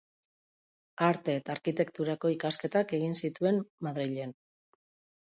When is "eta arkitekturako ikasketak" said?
1.41-2.97